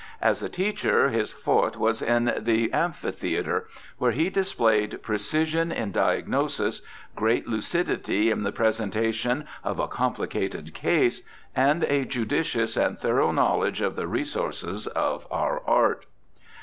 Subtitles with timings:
[0.19, 3.67] As a teacher his forte was in the amphi theatre,
[3.99, 6.81] where he displayed precision in diagnosis,
[7.15, 11.21] great lucidity in the presentation of a complicated case,
[11.55, 16.07] and a judicious and thorough knowledge of the resources of our art.